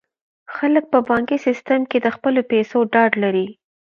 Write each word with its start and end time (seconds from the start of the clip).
خلک 0.55 0.83
په 0.93 0.99
بانکي 1.09 1.37
سیستم 1.45 1.81
کې 1.89 1.97
د 2.01 2.07
خپلو 2.15 2.41
پیسو 2.51 2.77
ډاډ 2.93 3.11
لري. 3.23 3.47